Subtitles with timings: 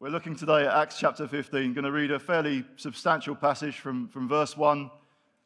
[0.00, 1.74] We're looking today at Acts chapter 15.
[1.74, 4.88] Going to read a fairly substantial passage from, from verse 1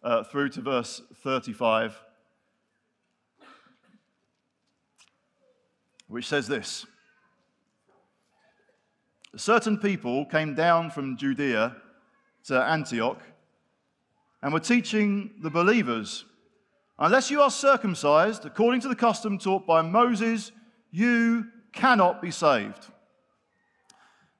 [0.03, 1.99] uh, through to verse 35,
[6.09, 6.85] which says this
[9.37, 11.75] Certain people came down from Judea
[12.45, 13.23] to Antioch
[14.43, 16.27] and were teaching the believers
[16.99, 20.53] Unless you are circumcised according to the custom taught by Moses,
[20.91, 22.92] you cannot be saved.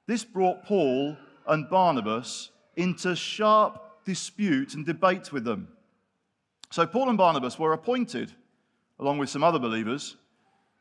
[0.07, 1.17] This brought Paul
[1.47, 5.69] and Barnabas into sharp dispute and debate with them.
[6.71, 8.33] So Paul and Barnabas were appointed,
[8.99, 10.17] along with some other believers,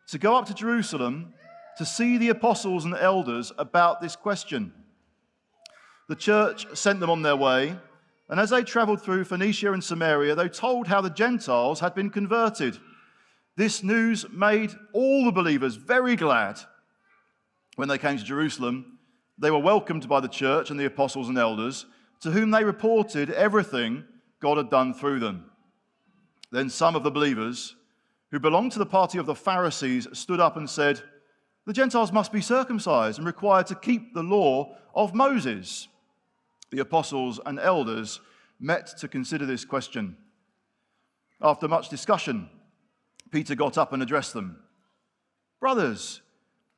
[0.08, 1.34] to go up to Jerusalem
[1.78, 4.72] to see the apostles and elders about this question.
[6.08, 7.76] The church sent them on their way,
[8.28, 12.10] and as they traveled through Phoenicia and Samaria, they told how the Gentiles had been
[12.10, 12.78] converted.
[13.56, 16.58] This news made all the believers very glad.
[17.76, 18.91] When they came to Jerusalem,
[19.42, 21.84] they were welcomed by the church and the apostles and elders,
[22.20, 24.04] to whom they reported everything
[24.40, 25.50] God had done through them.
[26.52, 27.74] Then some of the believers
[28.30, 31.02] who belonged to the party of the Pharisees stood up and said,
[31.66, 35.88] The Gentiles must be circumcised and required to keep the law of Moses.
[36.70, 38.20] The apostles and elders
[38.60, 40.16] met to consider this question.
[41.40, 42.48] After much discussion,
[43.32, 44.62] Peter got up and addressed them.
[45.58, 46.22] Brothers,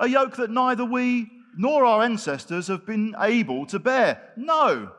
[0.00, 4.32] a yoke that neither we nor our ancestors have been able to bear.
[4.36, 4.92] No.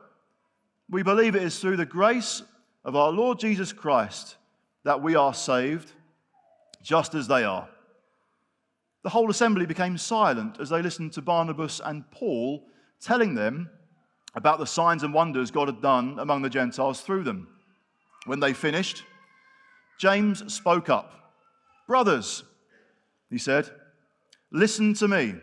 [0.88, 2.42] We believe it is through the grace
[2.84, 4.36] of our Lord Jesus Christ
[4.84, 5.92] that we are saved,
[6.82, 7.68] just as they are.
[9.02, 12.64] The whole assembly became silent as they listened to Barnabas and Paul
[13.00, 13.68] telling them
[14.34, 17.48] about the signs and wonders God had done among the Gentiles through them.
[18.26, 19.02] When they finished,
[19.98, 21.34] James spoke up.
[21.88, 22.44] Brothers,
[23.30, 23.70] he said,
[24.54, 25.34] Listen to me.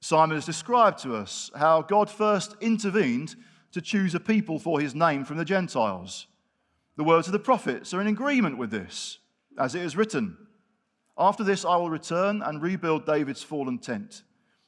[0.00, 3.34] Simon has described to us how God first intervened
[3.72, 6.28] to choose a people for his name from the Gentiles.
[6.96, 9.18] The words of the prophets are in agreement with this,
[9.58, 10.36] as it is written
[11.18, 14.22] After this I will return and rebuild David's fallen tent.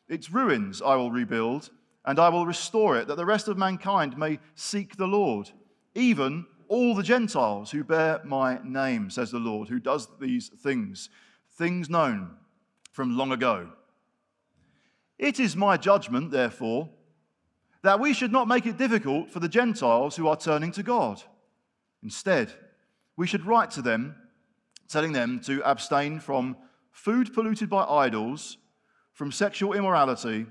[0.08, 1.70] Its ruins I will rebuild,
[2.04, 5.48] and I will restore it, that the rest of mankind may seek the Lord,
[5.94, 11.08] even all the Gentiles who bear my name, says the Lord, who does these things,
[11.56, 12.36] things known
[12.92, 13.68] from long ago.
[15.18, 16.88] It is my judgment, therefore,
[17.82, 21.20] that we should not make it difficult for the Gentiles who are turning to God.
[22.02, 22.52] Instead,
[23.16, 24.14] we should write to them,
[24.88, 26.56] telling them to abstain from
[26.90, 28.58] food polluted by idols,
[29.12, 30.46] from sexual immorality,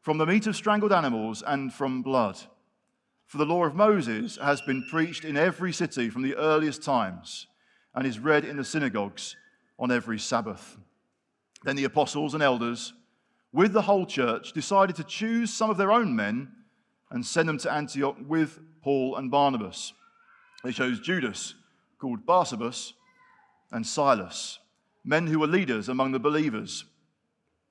[0.00, 2.38] from the meat of strangled animals, and from blood.
[3.26, 7.46] For the law of Moses has been preached in every city from the earliest times
[7.94, 9.36] and is read in the synagogues
[9.78, 10.76] on every Sabbath.
[11.64, 12.92] Then the apostles and elders,
[13.52, 16.52] with the whole church, decided to choose some of their own men
[17.10, 19.92] and send them to Antioch with Paul and Barnabas.
[20.64, 21.54] They chose Judas,
[21.98, 22.94] called Barsabbas,
[23.70, 24.58] and Silas,
[25.04, 26.84] men who were leaders among the believers.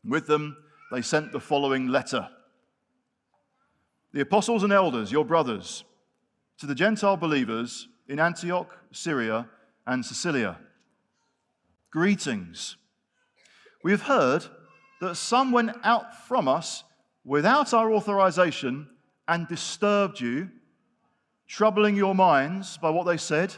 [0.06, 0.58] With them,
[0.92, 2.30] they sent the following letter
[4.14, 5.84] The apostles and elders, your brothers,
[6.60, 9.48] to the Gentile believers in Antioch, Syria,
[9.88, 10.60] and Cilicia.
[11.92, 12.78] Greetings.
[13.84, 14.46] We have heard
[15.00, 16.84] that some went out from us
[17.26, 18.88] without our authorization
[19.28, 20.50] and disturbed you,
[21.48, 23.54] troubling your minds by what they said.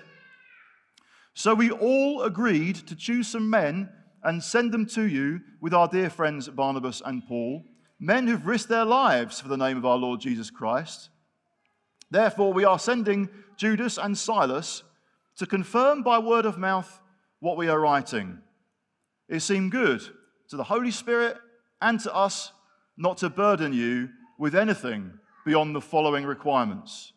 [1.34, 3.90] So we all agreed to choose some men
[4.24, 7.64] and send them to you with our dear friends Barnabas and Paul,
[8.00, 11.10] men who've risked their lives for the name of our Lord Jesus Christ.
[12.12, 14.84] Therefore, we are sending Judas and Silas
[15.38, 17.02] to confirm by word of mouth
[17.40, 18.40] what we are writing.
[19.30, 20.02] It seemed good
[20.50, 21.38] to the Holy Spirit
[21.82, 22.52] and to us
[22.98, 27.14] not to burden you with anything beyond the following requirements.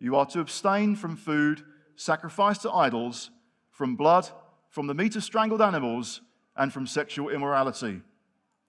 [0.00, 1.62] You are to abstain from food
[1.96, 3.30] sacrificed to idols,
[3.70, 4.28] from blood,
[4.70, 6.20] from the meat of strangled animals,
[6.56, 8.02] and from sexual immorality.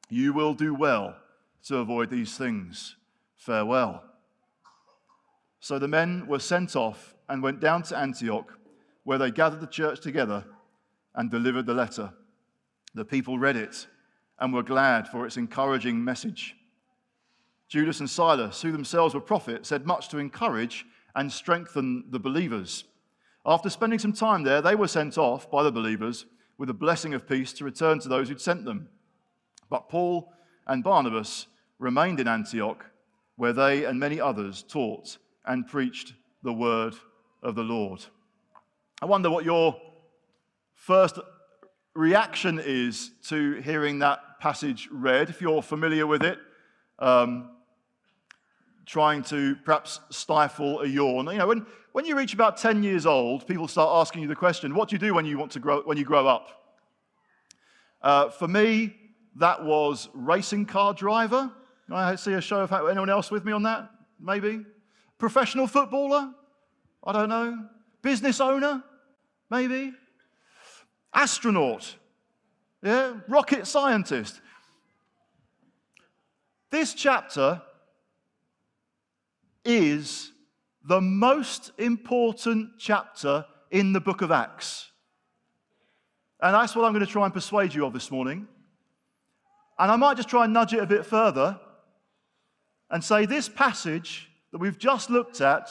[0.10, 1.18] You will do well
[1.66, 2.96] to avoid these things.
[3.36, 4.04] Farewell.
[5.60, 8.58] So the men were sent off and went down to Antioch,
[9.04, 10.46] where they gathered the church together
[11.16, 12.14] and delivered the letter.
[12.98, 13.86] The people read it
[14.40, 16.56] and were glad for its encouraging message.
[17.68, 20.84] Judas and Silas, who themselves were prophets, said much to encourage
[21.16, 22.86] and strengthen the believers.
[23.46, 26.26] After spending some time there, they were sent off by the believers
[26.58, 28.90] with a blessing of peace to return to those who'd sent them.
[29.70, 30.34] But Paul
[30.66, 31.46] and Barnabas
[31.78, 32.84] remained in Antioch,
[33.36, 36.96] where they and many others taught and preached the word
[37.44, 38.04] of the Lord.
[39.04, 39.80] I wonder what your
[40.74, 41.20] first
[41.98, 46.38] reaction is to hearing that passage read, if you're familiar with it.
[47.00, 47.50] Um,
[48.86, 51.26] trying to perhaps stifle a yawn.
[51.28, 54.36] You know, when, when you reach about 10 years old, people start asking you the
[54.36, 56.48] question, what do you do when you want to grow, when you grow up?
[58.02, 58.96] Uh, for me,
[59.36, 61.52] that was racing car driver.
[61.92, 63.90] I see a show of anyone else with me on that?
[64.20, 64.66] Maybe.
[65.18, 66.32] Professional footballer?
[67.04, 67.68] I don't know.
[68.02, 68.84] Business owner?
[69.50, 69.94] Maybe.
[71.18, 71.96] Astronaut?
[72.84, 73.16] Yeah.
[73.28, 74.40] Rocket scientist.
[76.70, 77.60] This chapter
[79.66, 80.32] is
[80.88, 84.92] the most important chapter in the book of Acts.
[86.40, 88.48] And that's what I'm going to try and persuade you of this morning.
[89.80, 91.60] And I might just try and nudge it a bit further
[92.92, 95.68] and say this passage that we've just looked at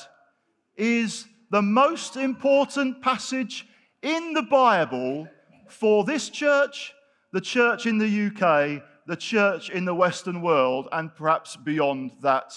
[0.76, 3.64] is the most important passage
[4.02, 5.28] in the Bible
[5.68, 6.92] for this church,
[7.32, 12.52] the church in the UK, the church in the Western world, and perhaps beyond that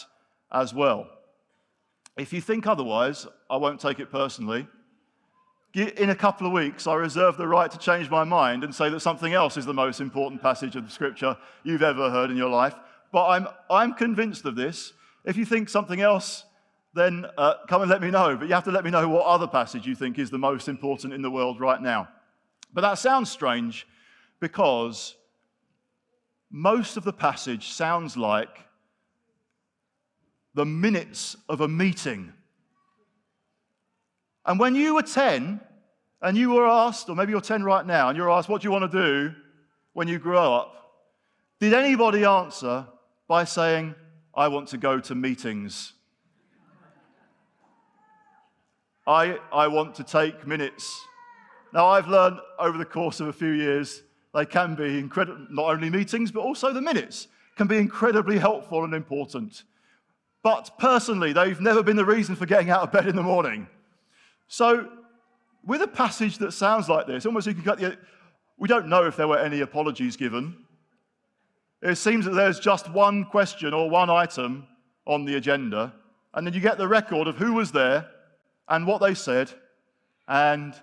[0.52, 1.08] as well.
[2.18, 4.68] If you think otherwise, I won't take it personally.
[5.76, 8.90] In a couple of weeks, I reserve the right to change my mind and say
[8.90, 12.38] that something else is the most important passage of the scripture you've ever heard in
[12.38, 12.74] your life.
[13.12, 14.94] But I'm, I'm convinced of this.
[15.26, 16.46] If you think something else,
[16.94, 18.36] then uh, come and let me know.
[18.36, 20.68] But you have to let me know what other passage you think is the most
[20.68, 22.10] important in the world right now.
[22.74, 23.88] But that sounds strange
[24.40, 25.16] because
[26.52, 28.66] most of the passage sounds like
[30.54, 32.34] the minutes of a meeting.
[34.46, 35.60] And when you were 10
[36.22, 38.68] and you were asked, or maybe you're 10 right now, and you're asked, what do
[38.68, 39.36] you want to do
[39.94, 40.76] when you grow up?
[41.60, 42.88] Did anybody answer
[43.28, 43.94] by saying,
[44.34, 45.94] I want to go to meetings?
[49.06, 51.06] I, I want to take minutes.
[51.74, 55.66] Now, I've learned over the course of a few years, they can be incredible, not
[55.66, 59.64] only meetings, but also the minutes can be incredibly helpful and important.
[60.44, 63.68] But personally, they've never been the reason for getting out of bed in the morning.
[64.48, 64.90] So,
[65.66, 67.98] with a passage that sounds like this, almost you can cut the.
[68.58, 70.56] We don't know if there were any apologies given.
[71.82, 74.68] It seems that there's just one question or one item
[75.06, 75.94] on the agenda,
[76.34, 78.08] and then you get the record of who was there
[78.68, 79.52] and what they said,
[80.28, 80.74] and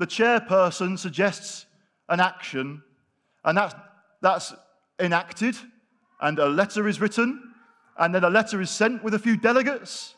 [0.00, 1.66] the chairperson suggests
[2.08, 2.82] an action,
[3.44, 3.74] and that's,
[4.22, 4.54] that's
[4.98, 5.54] enacted,
[6.22, 7.52] and a letter is written,
[7.98, 10.14] and then a letter is sent with a few delegates,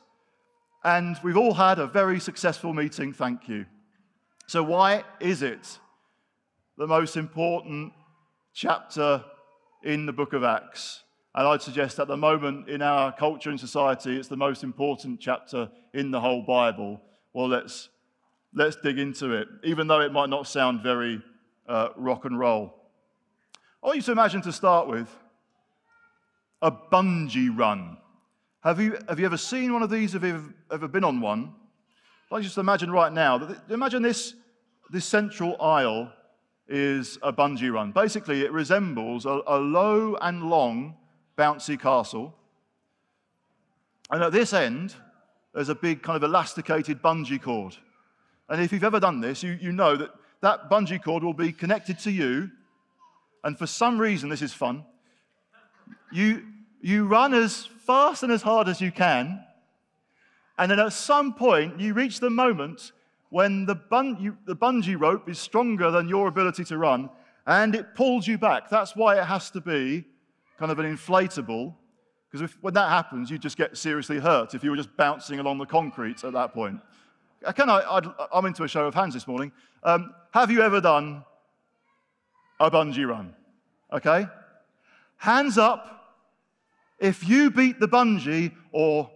[0.85, 3.67] and we've all had a very successful meeting, thank you.
[4.47, 5.81] So, why is it
[6.79, 7.93] the most important
[8.55, 9.25] chapter
[9.83, 11.03] in the book of Acts?
[11.35, 15.19] And I'd suggest at the moment in our culture and society, it's the most important
[15.19, 17.01] chapter in the whole Bible.
[17.33, 17.89] Well, let's,
[18.55, 21.21] let's dig into it, even though it might not sound very
[21.69, 22.75] uh, rock and roll.
[23.83, 25.09] I want you to imagine to start with
[26.61, 27.97] a bungee run.
[28.63, 30.13] Have you, have you ever seen one of these?
[30.13, 31.53] Have you ever been on one?
[32.31, 34.35] I just imagine right now, imagine this,
[34.91, 36.11] this central aisle
[36.69, 37.93] is a bungee run.
[37.93, 40.97] Basically, it resembles a, a low and long
[41.37, 42.35] bouncy castle.
[44.11, 44.95] And at this end,
[45.55, 47.77] there's a big kind of elasticated bungee cord.
[48.53, 50.11] And if you've ever done this, you, you know that
[50.43, 52.51] that bungee cord will be connected to you.
[53.45, 54.85] And for some reason, this is fun,
[56.13, 56.45] you,
[56.83, 59.43] you run as fast and as hard as you can.
[60.59, 62.93] And then at some point, you reach the moment
[63.31, 67.09] when the, bun- you, the bungee rope is stronger than your ability to run
[67.47, 68.69] and it pulls you back.
[68.69, 70.05] That's why it has to be
[70.59, 71.75] kind of an inflatable,
[72.31, 75.57] because when that happens, you just get seriously hurt if you were just bouncing along
[75.57, 76.79] the concrete at that point.
[77.51, 79.51] Can I, i am into a show of hands this morning.
[79.83, 81.25] Um, have you ever done
[82.61, 83.35] a bungee run?
[83.93, 84.27] Okay?
[85.17, 86.17] Hands up
[86.99, 89.11] if you beat the bungee, or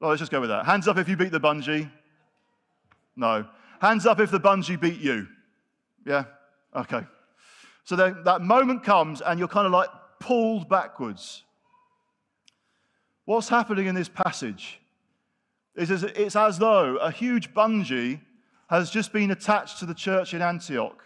[0.00, 0.64] well, let's just go with that.
[0.64, 1.90] Hands up if you beat the bungee.
[3.16, 3.46] No.
[3.80, 5.26] Hands up if the bungee beat you.
[6.06, 6.24] Yeah?
[6.74, 7.04] Okay.
[7.84, 9.88] So then that moment comes and you're kind of like
[10.20, 11.42] pulled backwards.
[13.24, 14.81] What's happening in this passage
[15.76, 18.20] is it's as though a huge bungee
[18.68, 21.02] has just been attached to the church in Antioch.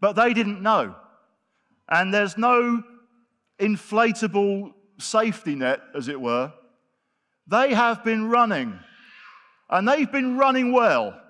[0.00, 0.94] But they didn't know.
[1.88, 2.82] And there's no
[3.58, 6.52] inflatable safety net, as it were,
[7.46, 8.78] they have been running,
[9.68, 11.20] and they've been running well.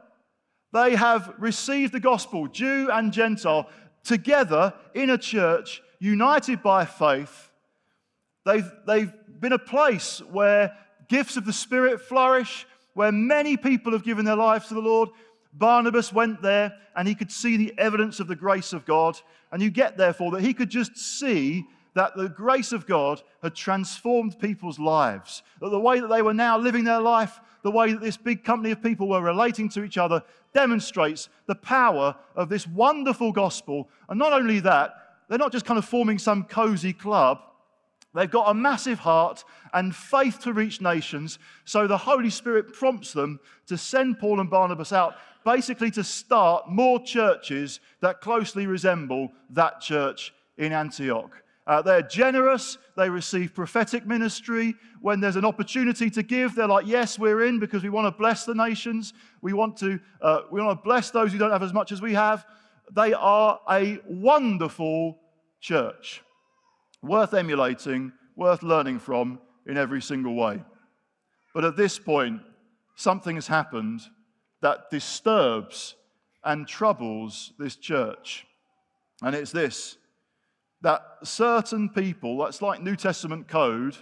[0.72, 3.68] They have received the gospel, Jew and Gentile,
[4.04, 7.50] together in a church, united by faith.
[8.44, 10.76] They've, they've been a place where
[11.08, 15.10] gifts of the Spirit flourish, where many people have given their lives to the Lord.
[15.52, 19.18] Barnabas went there and he could see the evidence of the grace of God.
[19.52, 23.54] And you get, therefore, that he could just see that the grace of God had
[23.54, 25.42] transformed people's lives.
[25.60, 28.44] That the way that they were now living their life, the way that this big
[28.44, 33.88] company of people were relating to each other, demonstrates the power of this wonderful gospel.
[34.08, 34.94] And not only that,
[35.28, 37.40] they're not just kind of forming some cozy club.
[38.14, 41.38] They've got a massive heart and faith to reach nations.
[41.64, 46.68] So the Holy Spirit prompts them to send Paul and Barnabas out, basically to start
[46.68, 51.42] more churches that closely resemble that church in Antioch.
[51.66, 52.76] Uh, they're generous.
[52.96, 54.74] They receive prophetic ministry.
[55.00, 58.18] When there's an opportunity to give, they're like, yes, we're in because we want to
[58.18, 59.14] bless the nations.
[59.40, 62.02] We want to, uh, we want to bless those who don't have as much as
[62.02, 62.44] we have.
[62.92, 65.18] They are a wonderful
[65.60, 66.22] church,
[67.04, 70.62] worth emulating, worth learning from in every single way.
[71.52, 72.40] But at this point,
[72.96, 74.00] something has happened
[74.60, 75.94] that disturbs
[76.42, 78.46] and troubles this church.
[79.22, 79.96] And it's this
[80.82, 83.96] that certain people, that's like New Testament code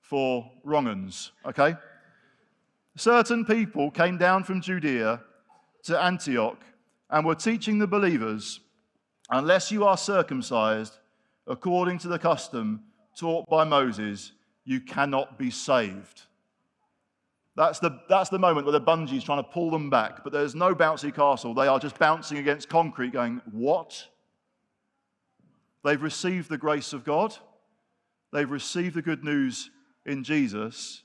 [0.00, 1.10] for wrong
[1.44, 1.74] okay?
[2.96, 5.20] Certain people came down from Judea
[5.82, 6.62] to Antioch
[7.10, 8.60] and were teaching the believers,
[9.30, 10.98] unless you are circumcised
[11.46, 12.82] according to the custom
[13.18, 14.32] taught by Moses,
[14.64, 16.22] you cannot be saved.
[17.54, 20.32] That's the, that's the moment where the bungee is trying to pull them back, but
[20.32, 21.52] there's no bouncy castle.
[21.52, 24.08] They are just bouncing against concrete, going, What?
[25.84, 27.36] They've received the grace of God.
[28.32, 29.70] They've received the good news
[30.06, 31.02] in Jesus.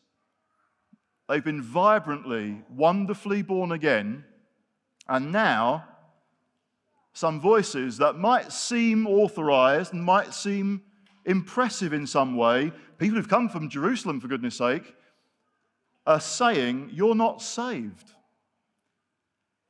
[1.28, 4.24] They've been vibrantly, wonderfully born again.
[5.10, 5.86] And now,
[7.18, 10.80] some voices that might seem authorized and might seem
[11.26, 14.94] impressive in some way, people who've come from Jerusalem, for goodness sake,
[16.06, 18.12] are saying, You're not saved.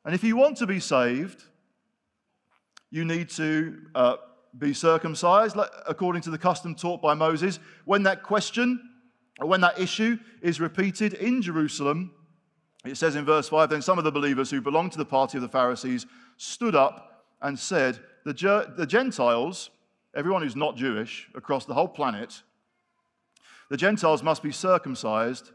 [0.04, 1.46] And if you want to be saved,
[2.92, 4.18] you need to uh,
[4.58, 5.56] be circumcised
[5.88, 7.60] according to the custom taught by Moses.
[7.86, 8.78] When that question,
[9.40, 12.12] or when that issue is repeated in Jerusalem,
[12.84, 15.38] it says in verse 5 Then some of the believers who belonged to the party
[15.38, 17.07] of the Pharisees stood up
[17.42, 19.70] and said, The, the Gentiles,
[20.16, 22.42] everyone who's not Jewish across the whole planet,
[23.70, 25.52] the Gentiles must be circumcised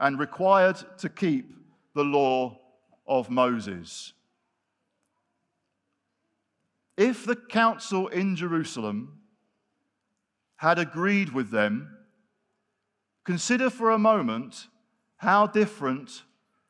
[0.00, 1.54] and required to keep
[1.94, 2.58] the law
[3.06, 4.14] of Moses.
[6.96, 9.20] If the council in Jerusalem
[10.56, 11.96] had agreed with them,
[13.24, 14.68] consider for a moment
[15.16, 16.22] how different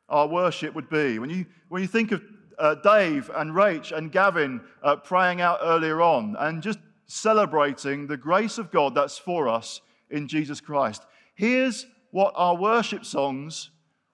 [0.09, 1.19] our worship would be.
[1.19, 2.21] When you, when you think of
[2.59, 8.17] uh, Dave and Rach and Gavin uh, praying out earlier on and just celebrating the
[8.17, 11.03] grace of God that's for us in Jesus Christ,
[11.35, 13.71] here's what our worship songs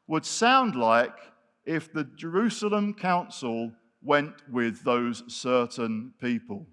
[0.07, 1.15] would sound like
[1.65, 6.65] if the Jerusalem Council went with those certain people.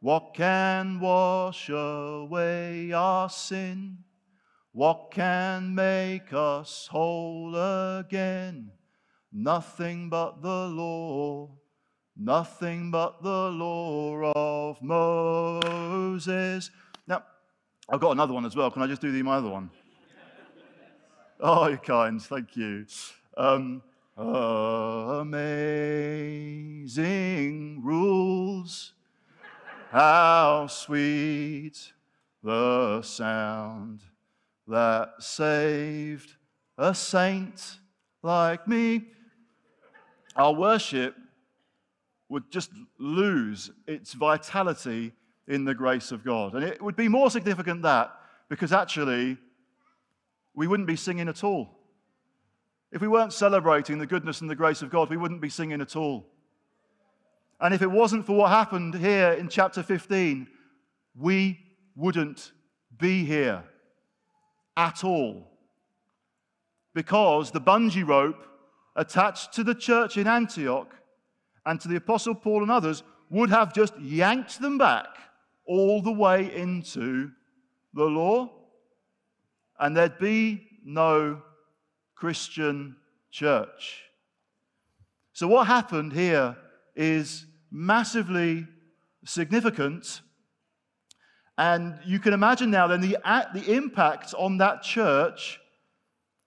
[0.00, 3.98] What can wash away our sin?
[4.72, 8.72] What can make us whole again?
[9.38, 11.50] Nothing but the law,
[12.16, 16.70] nothing but the law of Moses.
[17.06, 17.22] Now,
[17.86, 18.70] I've got another one as well.
[18.70, 19.68] Can I just do my other one?
[21.40, 22.22] oh, you're kind.
[22.22, 22.86] Thank you.
[23.36, 23.82] Um,
[24.16, 25.34] Amazing
[27.84, 28.94] rules,
[29.90, 31.92] how sweet
[32.42, 34.00] the sound
[34.66, 36.36] that saved
[36.78, 37.80] a saint
[38.22, 39.08] like me.
[40.36, 41.16] Our worship
[42.28, 45.12] would just lose its vitality
[45.48, 46.54] in the grace of God.
[46.54, 48.12] And it would be more significant that
[48.48, 49.38] because actually
[50.54, 51.70] we wouldn't be singing at all.
[52.92, 55.80] If we weren't celebrating the goodness and the grace of God, we wouldn't be singing
[55.80, 56.26] at all.
[57.60, 60.46] And if it wasn't for what happened here in chapter 15,
[61.18, 61.58] we
[61.94, 62.52] wouldn't
[62.98, 63.64] be here
[64.76, 65.50] at all.
[66.94, 68.46] Because the bungee rope
[68.96, 70.92] attached to the church in Antioch
[71.64, 75.06] and to the Apostle Paul and others would have just yanked them back
[75.66, 77.30] all the way into
[77.92, 78.50] the law,
[79.78, 81.42] and there'd be no
[82.14, 82.96] Christian
[83.30, 84.02] church.
[85.32, 86.56] So, what happened here
[86.94, 88.66] is massively
[89.24, 90.22] significant,
[91.58, 93.16] And you can imagine now then the,
[93.54, 95.58] the impact on that church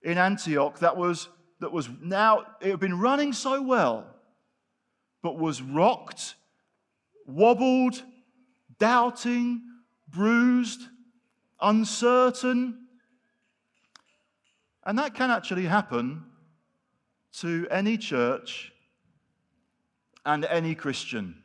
[0.04, 1.30] in Antioch that was,
[1.60, 4.08] that was now, it had been running so well,
[5.22, 6.36] but was rocked,
[7.28, 8.02] wobbled,
[8.80, 9.62] doubting,
[10.08, 10.82] bruised,
[11.62, 12.88] uncertain.
[14.86, 16.24] And that can actually happen
[17.34, 18.72] to any church
[20.26, 21.44] and any Christian.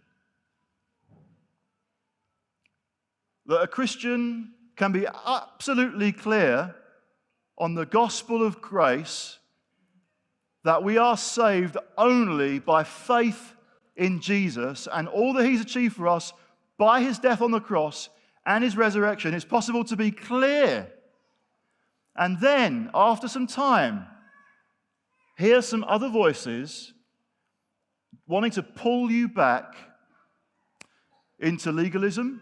[3.47, 6.75] That a Christian can be absolutely clear
[7.59, 9.39] on the gospel of grace
[10.65, 13.55] that we are saved only by faith
[13.97, 16.33] in Jesus and all that He's achieved for us
[16.79, 18.09] by His death on the cross
[18.47, 19.35] and His resurrection.
[19.35, 20.91] It's possible to be clear.
[22.17, 24.07] And then, after some time,
[25.37, 26.93] hear some other voices
[28.27, 29.75] wanting to pull you back
[31.39, 32.41] into legalism,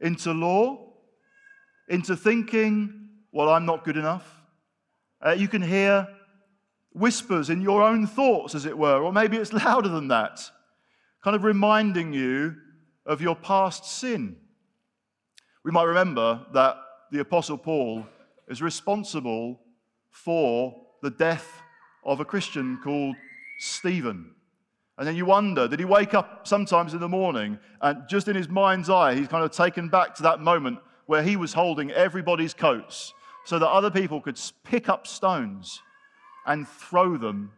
[0.00, 0.92] into law,
[1.88, 4.40] into thinking, well, I'm not good enough.
[5.24, 6.08] Uh, you can hear
[6.94, 10.40] whispers in your own thoughts, as it were, or maybe it's louder than that,
[11.22, 12.54] kind of reminding you
[13.06, 14.36] of your past sin.
[15.64, 16.76] We might remember that
[17.10, 18.06] the Apostle Paul
[18.48, 19.60] is responsible
[20.10, 21.48] for the death
[22.04, 23.16] of a Christian called
[23.58, 24.34] Stephen.
[24.98, 28.36] And then you wonder, did he wake up sometimes in the morning and just in
[28.36, 31.90] his mind's eye, he's kind of taken back to that moment where he was holding
[31.90, 33.12] everybody's coats
[33.44, 35.80] so that other people could pick up stones
[36.46, 37.52] and throw them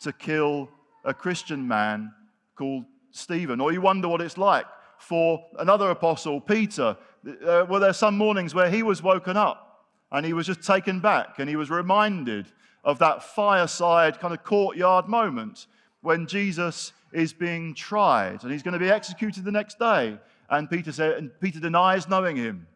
[0.00, 0.68] to kill
[1.04, 2.12] a Christian man
[2.56, 3.60] called Stephen.
[3.60, 4.66] Or you wonder what it's like
[4.98, 6.96] for another apostle, Peter.
[7.26, 11.00] Uh, were there some mornings where he was woken up and he was just taken
[11.00, 12.46] back and he was reminded
[12.84, 15.66] of that fireside kind of courtyard moment
[16.02, 20.18] when Jesus is being tried and he's going to be executed the next day.
[20.48, 22.66] And Peter said, and Peter denies knowing him.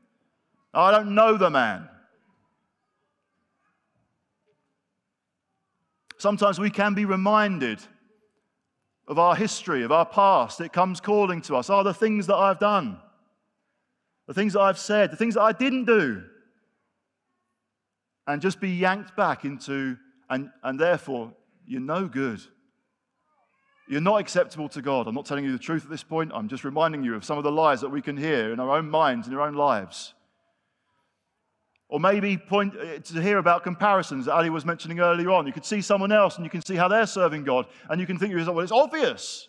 [0.72, 1.88] I don't know the man.
[6.24, 7.80] Sometimes we can be reminded
[9.06, 10.58] of our history, of our past.
[10.58, 11.68] It comes calling to us.
[11.68, 12.96] Are the things that I've done,
[14.26, 16.22] the things that I've said, the things that I didn't do,
[18.26, 19.98] and just be yanked back into,
[20.30, 21.30] and, and therefore,
[21.66, 22.40] you're no good.
[23.86, 25.06] You're not acceptable to God.
[25.06, 26.32] I'm not telling you the truth at this point.
[26.34, 28.78] I'm just reminding you of some of the lies that we can hear in our
[28.78, 30.14] own minds, in our own lives.
[31.88, 35.46] Or maybe point uh, to hear about comparisons that Ali was mentioning earlier on.
[35.46, 38.06] You could see someone else and you can see how they're serving God, and you
[38.06, 39.48] can think to yourself, well, it's obvious.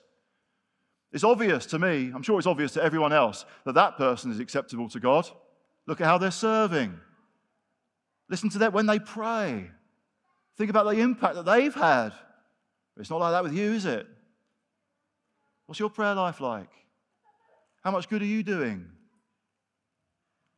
[1.12, 4.40] It's obvious to me, I'm sure it's obvious to everyone else, that that person is
[4.40, 5.30] acceptable to God.
[5.88, 7.00] Look at how they're serving.
[8.30, 9.70] Listen to them when they pray.
[10.58, 12.12] Think about the impact that they've had.
[12.98, 14.08] It's not like that with you, is it?
[15.68, 16.70] What's your prayer life like?
[17.84, 18.88] How much good are you doing?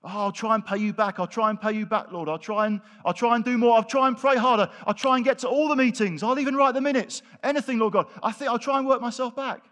[0.03, 1.19] Oh, I'll try and pay you back.
[1.19, 2.29] I'll try and pay you back, Lord.
[2.29, 3.75] I'll try and I'll try and do more.
[3.75, 4.69] I'll try and pray harder.
[4.85, 6.23] I'll try and get to all the meetings.
[6.23, 7.23] I'll even write the minutes.
[7.43, 8.07] Anything, Lord God.
[8.21, 9.65] I think I'll try and work myself back.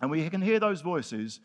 [0.00, 1.40] And we can hear those voices,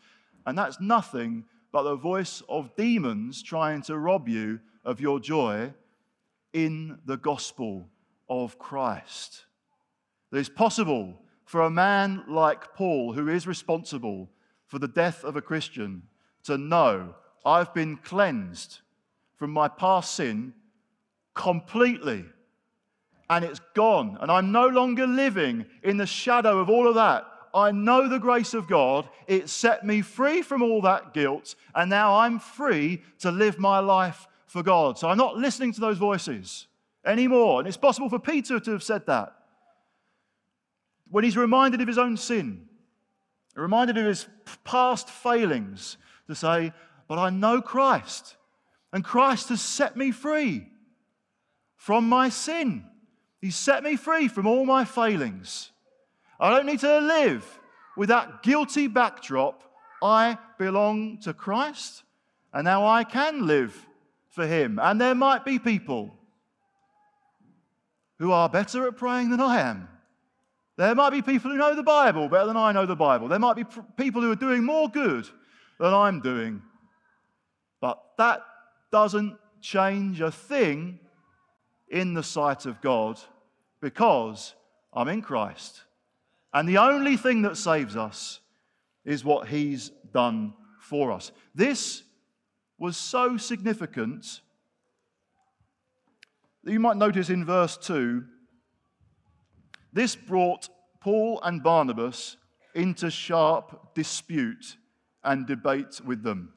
[0.46, 5.74] and that's nothing but the voice of demons trying to rob you of your joy
[6.54, 7.90] in the gospel
[8.30, 9.44] of Christ.
[10.32, 14.30] It is possible for a man like Paul, who is responsible
[14.66, 16.04] for the death of a Christian,
[16.44, 17.14] to know
[17.46, 18.80] I've been cleansed
[19.36, 20.52] from my past sin
[21.34, 22.24] completely.
[23.30, 24.18] And it's gone.
[24.20, 27.24] And I'm no longer living in the shadow of all of that.
[27.54, 29.08] I know the grace of God.
[29.26, 31.54] It set me free from all that guilt.
[31.74, 34.98] And now I'm free to live my life for God.
[34.98, 36.66] So I'm not listening to those voices
[37.04, 37.60] anymore.
[37.60, 39.34] And it's possible for Peter to have said that.
[41.10, 42.66] When he's reminded of his own sin,
[43.54, 44.26] reminded of his
[44.64, 46.72] past failings, to say,
[47.08, 48.36] But I know Christ,
[48.92, 50.66] and Christ has set me free
[51.76, 52.84] from my sin.
[53.40, 55.70] He's set me free from all my failings.
[56.40, 57.60] I don't need to live
[57.96, 59.62] with that guilty backdrop.
[60.02, 62.02] I belong to Christ,
[62.52, 63.86] and now I can live
[64.30, 64.78] for Him.
[64.82, 66.12] And there might be people
[68.18, 69.88] who are better at praying than I am.
[70.76, 73.28] There might be people who know the Bible better than I know the Bible.
[73.28, 73.64] There might be
[73.96, 75.26] people who are doing more good
[75.78, 76.62] than I'm doing.
[77.86, 78.42] But that
[78.90, 80.98] doesn't change a thing
[81.88, 83.20] in the sight of God
[83.80, 84.56] because
[84.92, 85.82] I'm in Christ.
[86.52, 88.40] And the only thing that saves us
[89.04, 91.30] is what He's done for us.
[91.54, 92.02] This
[92.76, 94.40] was so significant
[96.64, 98.24] that you might notice in verse 2
[99.92, 100.68] this brought
[101.00, 102.36] Paul and Barnabas
[102.74, 104.76] into sharp dispute
[105.22, 106.52] and debate with them.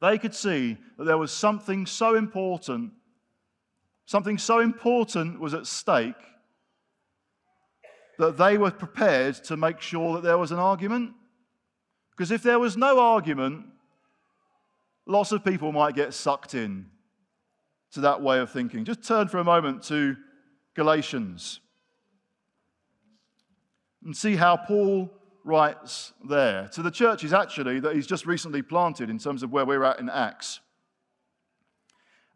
[0.00, 2.92] They could see that there was something so important,
[4.06, 6.14] something so important was at stake
[8.18, 11.12] that they were prepared to make sure that there was an argument.
[12.10, 13.66] Because if there was no argument,
[15.06, 16.86] lots of people might get sucked in
[17.92, 18.84] to that way of thinking.
[18.84, 20.16] Just turn for a moment to
[20.74, 21.60] Galatians
[24.04, 25.10] and see how Paul
[25.48, 29.64] writes there to the churches actually that he's just recently planted in terms of where
[29.64, 30.60] we're at in Acts.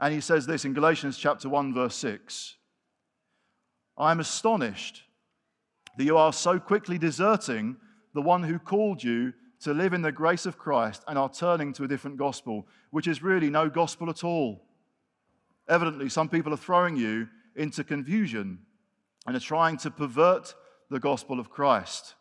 [0.01, 2.57] And he says this in Galatians chapter 1 verse 6.
[3.98, 5.03] I am astonished
[5.98, 7.77] that you are so quickly deserting
[8.14, 11.75] the one who called you to live in the grace of Christ and are turning
[11.75, 14.64] to a different gospel, which is really no gospel at all.
[15.68, 18.59] Evidently, some people are throwing you into confusion
[19.27, 20.55] and are trying to pervert
[20.90, 22.14] the gospel of Christ.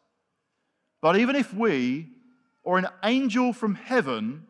[1.02, 2.08] But even if we
[2.64, 4.46] or an angel from heaven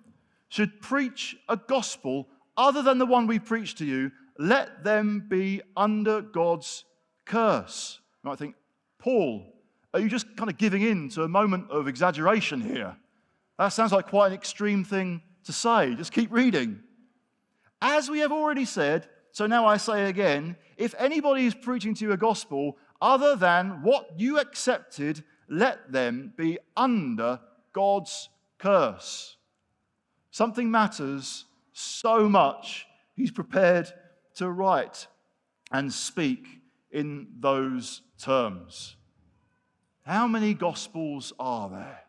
[0.50, 5.62] should preach a gospel other than the one we preach to you, let them be
[5.78, 6.84] under God's
[7.26, 8.00] curse.
[8.24, 8.56] You might think,
[9.00, 9.46] Paul,
[9.94, 12.96] are you just kind of giving in to a moment of exaggeration here?
[13.58, 15.96] That sounds like quite an extreme thing to say.
[15.96, 16.82] Just keep reading.
[17.82, 22.06] As we have already said, so now I say again if anybody is preaching to
[22.06, 27.40] you a gospel other than what you accepted, let them be under
[27.74, 29.36] God's curse.
[30.32, 33.92] Something matters so much, he's prepared
[34.36, 35.08] to write
[35.72, 38.96] and speak in those terms.
[40.06, 42.00] How many gospels are there?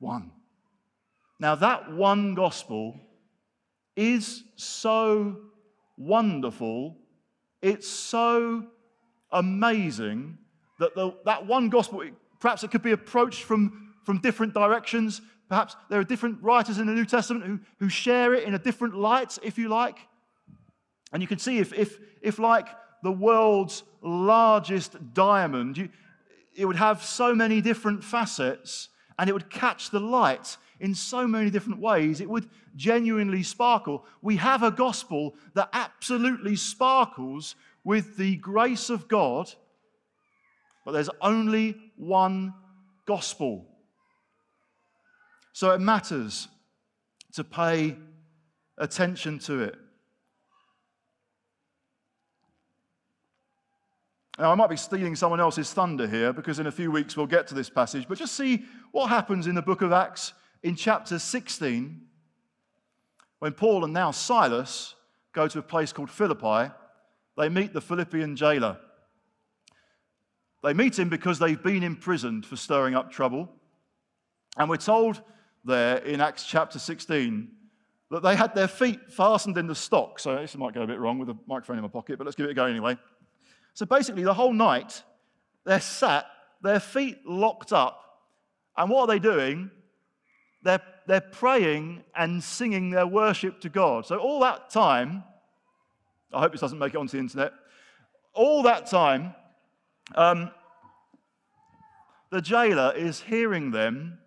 [0.00, 0.32] One.
[1.38, 3.00] Now, that one gospel
[3.96, 5.36] is so
[5.96, 6.96] wonderful,
[7.62, 8.66] it's so
[9.34, 10.38] amazing
[10.78, 12.02] that the, that one gospel,
[12.40, 15.20] perhaps it could be approached from, from different directions.
[15.48, 18.58] Perhaps there are different writers in the New Testament who, who share it in a
[18.58, 19.98] different light, if you like.
[21.12, 22.66] And you can see if, if, if like
[23.02, 25.88] the world's largest diamond, you,
[26.56, 31.26] it would have so many different facets and it would catch the light in so
[31.26, 32.20] many different ways.
[32.20, 34.04] It would genuinely sparkle.
[34.22, 39.52] We have a gospel that absolutely sparkles with the grace of God,
[40.84, 42.54] but there's only one
[43.06, 43.66] gospel.
[45.52, 46.48] So it matters
[47.34, 47.96] to pay
[48.78, 49.76] attention to it.
[54.38, 57.26] Now, I might be stealing someone else's thunder here because in a few weeks we'll
[57.26, 60.32] get to this passage, but just see what happens in the book of Acts
[60.64, 62.00] in chapter 16
[63.38, 64.96] when Paul and now Silas
[65.32, 66.72] go to a place called Philippi.
[67.36, 68.78] They meet the Philippian jailer.
[70.62, 73.50] They meet him because they've been imprisoned for stirring up trouble.
[74.56, 75.20] And we're told
[75.64, 77.48] there in Acts chapter 16
[78.10, 80.18] that they had their feet fastened in the stock.
[80.18, 82.36] So this might go a bit wrong with the microphone in my pocket, but let's
[82.36, 82.96] give it a go anyway.
[83.74, 85.02] So basically, the whole night,
[85.64, 86.26] they're sat,
[86.62, 88.00] their feet locked up.
[88.76, 89.70] And what are they doing?
[90.62, 94.06] They're, they're praying and singing their worship to God.
[94.06, 95.24] So all that time,
[96.34, 97.52] I hope this doesn't make it onto the internet.
[98.32, 99.34] All that time,
[100.14, 100.50] um,
[102.30, 104.18] the jailer is hearing them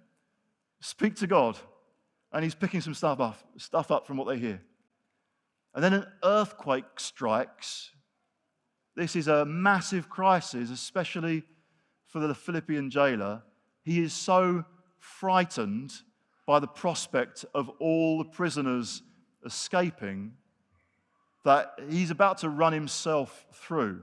[0.80, 1.58] speak to God,
[2.32, 4.62] and he's picking some stuff up, stuff up from what they hear.
[5.76, 7.92] And then an earthquake strikes
[8.98, 11.44] this is a massive crisis, especially
[12.08, 13.44] for the Philippian jailer.
[13.84, 14.66] He is so
[14.98, 15.94] frightened
[16.48, 19.04] by the prospect of all the prisoners
[19.46, 20.34] escaping
[21.44, 24.02] that he's about to run himself through.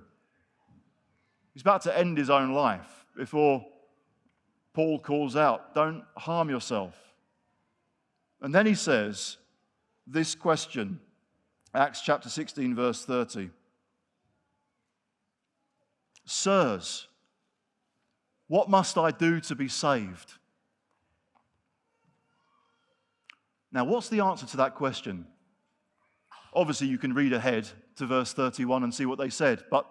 [1.52, 3.64] He's about to end his own life before
[4.72, 6.94] Paul calls out, Don't harm yourself.
[8.40, 9.38] And then he says
[10.06, 11.00] this question,
[11.72, 13.50] Acts chapter 16, verse 30.
[16.26, 17.08] Sirs,
[18.48, 20.34] what must I do to be saved?
[23.72, 25.26] Now, what's the answer to that question?
[26.54, 29.86] Obviously, you can read ahead to verse 31 and see what they said, but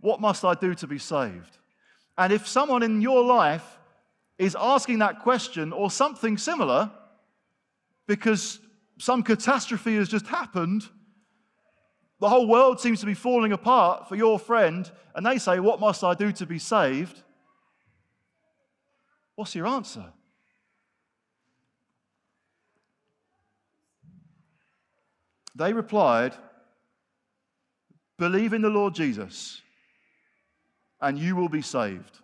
[0.00, 1.58] what must I do to be saved?
[2.18, 3.78] And if someone in your life
[4.38, 6.90] is asking that question or something similar,
[8.06, 8.60] because
[8.98, 10.84] some catastrophe has just happened,
[12.20, 15.80] the whole world seems to be falling apart for your friend, and they say, What
[15.80, 17.22] must I do to be saved?
[19.34, 20.12] What's your answer?
[25.56, 26.34] They replied,
[28.18, 29.62] Believe in the Lord Jesus,
[31.00, 32.18] and you will be saved,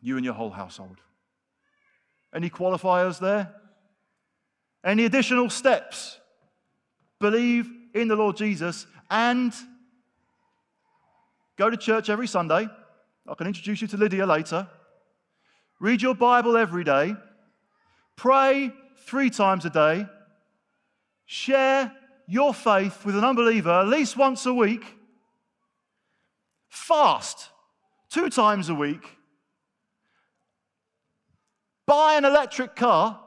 [0.00, 0.98] you and your whole household.
[2.34, 3.52] Any qualifiers there?
[4.84, 6.18] Any additional steps?
[7.20, 9.52] Believe in the Lord Jesus and
[11.56, 12.68] go to church every Sunday.
[13.28, 14.68] I can introduce you to Lydia later.
[15.78, 17.14] Read your Bible every day.
[18.16, 18.72] Pray
[19.06, 20.06] three times a day.
[21.26, 21.92] Share
[22.26, 24.84] your faith with an unbeliever at least once a week.
[26.68, 27.50] Fast
[28.08, 29.18] two times a week.
[31.86, 33.20] Buy an electric car.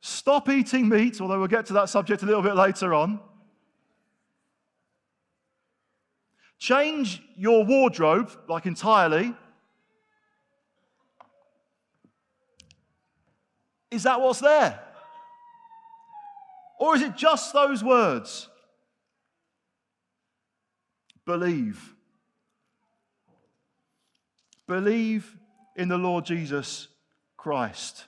[0.00, 3.20] Stop eating meat, although we'll get to that subject a little bit later on.
[6.58, 9.34] Change your wardrobe, like entirely.
[13.90, 14.85] Is that what's there?
[16.78, 18.48] Or is it just those words?
[21.24, 21.94] Believe.
[24.66, 25.36] Believe
[25.76, 26.88] in the Lord Jesus
[27.36, 28.04] Christ.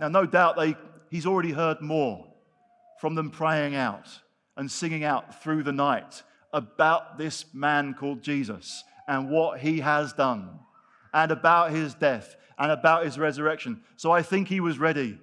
[0.00, 0.76] Now, no doubt they,
[1.10, 2.26] he's already heard more
[3.00, 4.08] from them praying out
[4.56, 10.12] and singing out through the night about this man called Jesus and what he has
[10.12, 10.58] done,
[11.14, 13.80] and about his death and about his resurrection.
[13.96, 15.18] So I think he was ready.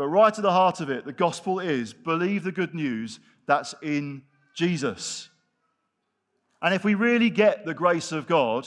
[0.00, 3.74] But right to the heart of it, the gospel is believe the good news that's
[3.82, 4.22] in
[4.56, 5.28] Jesus.
[6.62, 8.66] And if we really get the grace of God,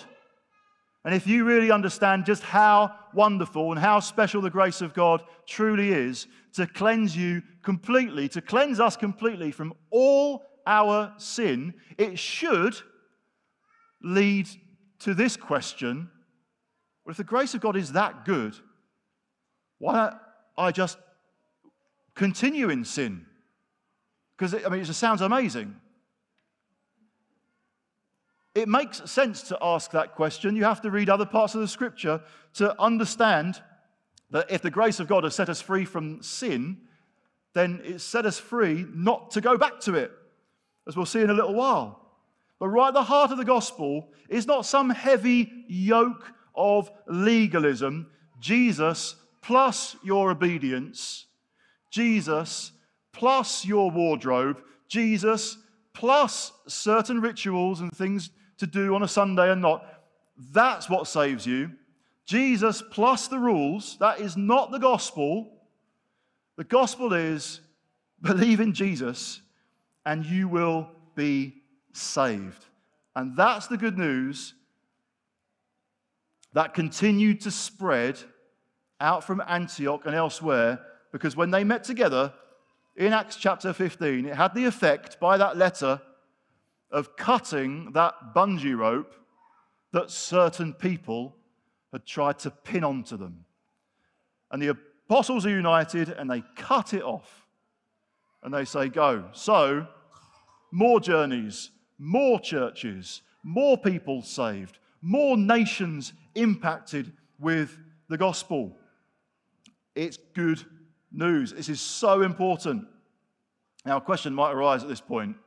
[1.03, 5.23] and if you really understand just how wonderful and how special the grace of God
[5.47, 12.19] truly is to cleanse you completely, to cleanse us completely from all our sin, it
[12.19, 12.75] should
[14.03, 14.47] lead
[14.99, 16.11] to this question
[17.03, 18.55] well, if the grace of God is that good,
[19.79, 20.19] why don't
[20.55, 20.99] I just
[22.15, 23.25] continue in sin?
[24.37, 25.75] Because, I mean, it just sounds amazing.
[28.55, 30.55] It makes sense to ask that question.
[30.55, 32.21] You have to read other parts of the scripture
[32.55, 33.61] to understand
[34.29, 36.77] that if the grace of God has set us free from sin,
[37.53, 40.11] then it's set us free not to go back to it,
[40.87, 41.99] as we'll see in a little while.
[42.59, 48.07] But right at the heart of the gospel is not some heavy yoke of legalism.
[48.39, 51.25] Jesus plus your obedience,
[51.93, 52.71] Jesus
[53.11, 55.59] plus your wardrobe, Jesus
[55.93, 59.85] plus certain rituals and things to do on a Sunday and not.
[60.51, 61.69] That's what saves you.
[62.25, 65.51] Jesus plus the rules, that is not the gospel.
[66.57, 67.61] The gospel is
[68.23, 69.41] believe in Jesus
[70.03, 72.65] and you will be saved.
[73.15, 74.55] And that's the good news
[76.53, 78.17] that continued to spread
[78.99, 80.79] out from Antioch and elsewhere
[81.13, 82.33] because when they met together
[82.97, 86.01] in Acts chapter 15, it had the effect by that letter
[86.91, 89.15] of cutting that bungee rope
[89.93, 91.35] that certain people
[91.91, 93.45] had tried to pin onto them.
[94.51, 94.75] And the
[95.07, 97.47] apostles are united and they cut it off.
[98.41, 99.29] And they say, Go.
[99.33, 99.87] So,
[100.71, 107.77] more journeys, more churches, more people saved, more nations impacted with
[108.09, 108.75] the gospel.
[109.95, 110.63] It's good
[111.13, 111.53] news.
[111.53, 112.85] This is so important.
[113.85, 115.37] Now, a question might arise at this point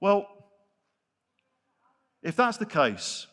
[0.00, 0.26] well,
[2.22, 3.26] if that's the case,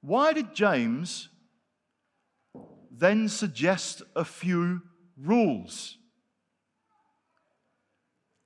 [0.00, 1.28] why did James
[2.90, 4.82] then suggest a few
[5.16, 5.98] rules?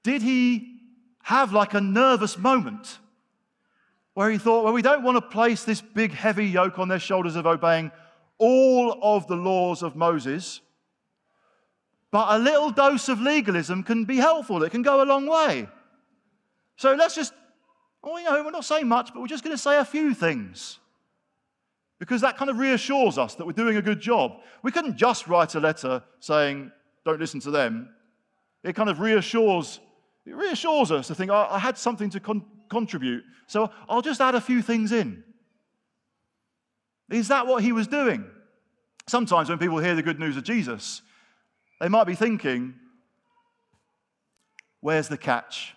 [0.02, 0.78] Did he
[1.24, 3.00] have like a nervous moment
[4.14, 6.98] where he thought, well, we don't want to place this big, heavy yoke on their
[6.98, 7.90] shoulders of obeying
[8.38, 10.60] all of the laws of Moses,
[12.10, 15.68] but a little dose of legalism can be helpful, it can go a long way.
[16.76, 17.32] So let's just,
[18.02, 20.14] oh, you know, we're not saying much, but we're just going to say a few
[20.14, 20.78] things.
[21.98, 24.38] Because that kind of reassures us that we're doing a good job.
[24.62, 26.70] We couldn't just write a letter saying,
[27.04, 27.88] don't listen to them.
[28.62, 29.80] It kind of reassures,
[30.24, 34.20] it reassures us to think, oh, I had something to con- contribute, so I'll just
[34.20, 35.24] add a few things in.
[37.10, 38.24] Is that what he was doing?
[39.06, 41.02] Sometimes when people hear the good news of Jesus,
[41.80, 42.74] they might be thinking,
[44.80, 45.74] where's the catch?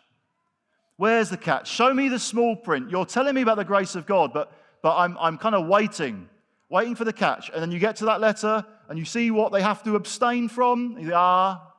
[0.97, 1.69] Where's the catch?
[1.69, 2.91] Show me the small print.
[2.91, 4.51] You're telling me about the grace of God, but,
[4.83, 6.29] but I'm, I'm kind of waiting,
[6.69, 7.49] waiting for the catch.
[7.49, 10.49] And then you get to that letter and you see what they have to abstain
[10.49, 10.97] from.
[10.99, 11.73] You ah,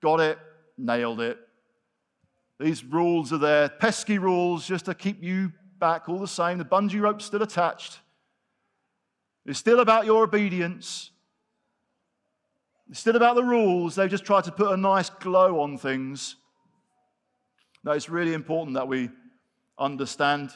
[0.00, 0.38] got it,
[0.78, 1.38] nailed it.
[2.60, 6.58] These rules are there, pesky rules just to keep you back all the same.
[6.58, 7.98] The bungee rope's still attached.
[9.46, 11.10] It's still about your obedience.
[12.90, 13.94] It's still about the rules.
[13.94, 16.36] They've just tried to put a nice glow on things.
[17.84, 19.08] Now, it's really important that we
[19.78, 20.50] understand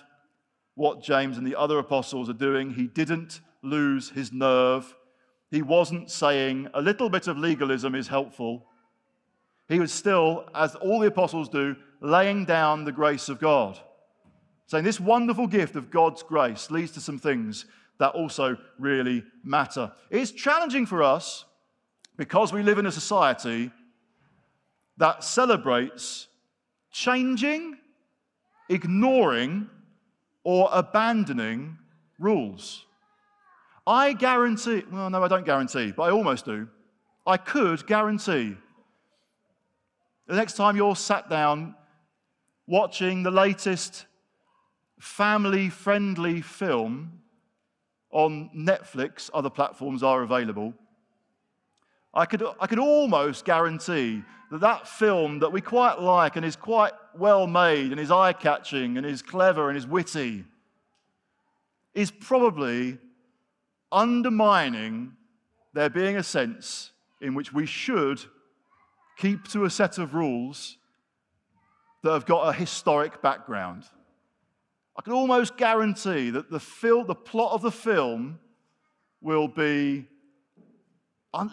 [0.74, 2.74] what James and the other apostles are doing.
[2.74, 4.94] He didn't lose his nerve.
[5.50, 8.66] He wasn't saying a little bit of legalism is helpful.
[9.68, 13.78] He was still, as all the apostles do, laying down the grace of God.
[14.66, 17.64] Saying this wonderful gift of God's grace leads to some things
[17.98, 19.92] that also really matter.
[20.11, 21.44] It's challenging for us
[22.16, 23.70] because we live in a society
[24.96, 26.28] that celebrates
[26.90, 27.76] changing,
[28.68, 29.68] ignoring,
[30.44, 31.78] or abandoning
[32.18, 32.85] rules.
[33.87, 36.68] I guarantee, well, no, I don't guarantee, but I almost do.
[37.26, 38.57] I could guarantee
[40.26, 41.74] the next time you're sat down
[42.66, 44.07] watching the latest
[44.98, 47.20] family friendly film
[48.14, 50.72] on Netflix, other platforms are available.
[52.14, 56.55] I could, I could almost guarantee that that film that we quite like and is
[56.55, 60.44] quite well made and is eye catching and is clever and is witty
[61.92, 62.98] is probably
[63.90, 65.12] undermining
[65.72, 68.20] there being a sense in which we should
[69.16, 70.77] keep to a set of rules
[72.03, 73.85] that have got a historic background.
[74.96, 78.38] I can almost guarantee that the, fil- the plot of the film
[79.20, 80.07] will be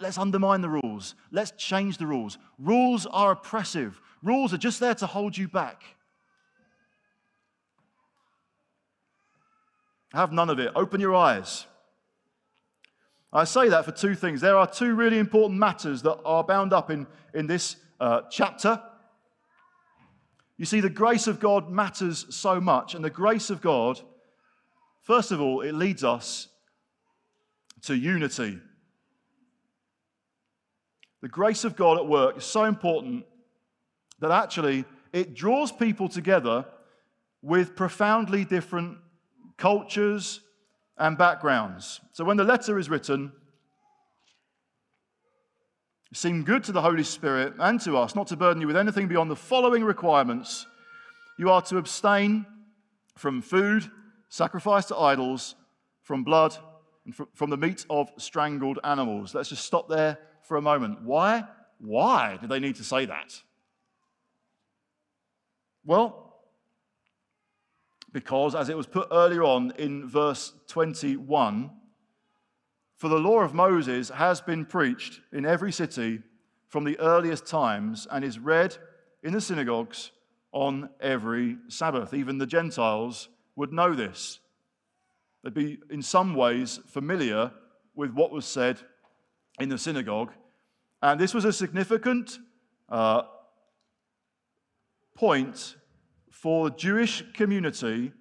[0.00, 2.38] let's undermine the rules, let's change the rules.
[2.58, 5.82] Rules are oppressive, rules are just there to hold you back.
[10.12, 10.70] Have none of it.
[10.76, 11.66] Open your eyes.
[13.32, 14.42] I say that for two things.
[14.42, 18.80] There are two really important matters that are bound up in, in this uh, chapter.
[20.58, 24.00] You see, the grace of God matters so much, and the grace of God,
[25.00, 26.48] first of all, it leads us
[27.82, 28.58] to unity.
[31.20, 33.24] The grace of God at work is so important
[34.20, 36.64] that actually it draws people together
[37.42, 38.98] with profoundly different
[39.62, 40.40] cultures,
[40.98, 42.00] and backgrounds.
[42.12, 43.32] So when the letter is written,
[46.12, 48.76] it seemed good to the Holy Spirit and to us not to burden you with
[48.76, 50.66] anything beyond the following requirements.
[51.38, 52.44] You are to abstain
[53.16, 53.90] from food
[54.28, 55.54] sacrificed to idols,
[56.02, 56.54] from blood,
[57.06, 59.34] and from the meat of strangled animals.
[59.34, 61.00] Let's just stop there for a moment.
[61.00, 61.44] Why?
[61.78, 63.40] Why do they need to say that?
[65.82, 66.42] Well,
[68.12, 71.70] because, as it was put earlier on in verse 21,
[73.02, 76.20] for the law of Moses has been preached in every city
[76.68, 78.76] from the earliest times and is read
[79.24, 80.12] in the synagogues
[80.52, 82.14] on every Sabbath.
[82.14, 84.38] Even the Gentiles would know this.
[85.42, 87.50] They'd be in some ways familiar
[87.96, 88.78] with what was said
[89.58, 90.30] in the synagogue.
[91.02, 92.38] And this was a significant
[92.88, 93.22] uh,
[95.16, 95.74] point
[96.30, 98.12] for the Jewish community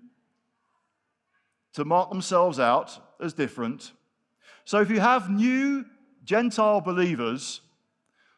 [1.73, 3.91] to mark themselves out as different.
[4.71, 5.83] So if you have new
[6.23, 7.59] Gentile believers